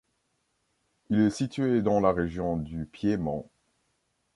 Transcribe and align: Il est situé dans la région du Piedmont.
Il 1.11 1.19
est 1.21 1.29
situé 1.29 1.83
dans 1.83 1.99
la 1.99 2.11
région 2.11 2.57
du 2.57 2.87
Piedmont. 2.87 3.47